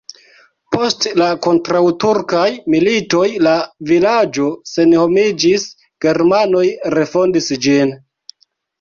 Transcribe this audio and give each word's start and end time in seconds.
Post 0.75 1.03
la 1.21 1.27
kontraŭturkaj 1.47 2.47
militoj 2.77 3.27
la 3.49 3.55
vilaĝo 3.93 4.49
senhomiĝis, 4.75 5.69
germanoj 6.09 6.67
refondis 6.99 7.57
ĝin. 7.67 7.99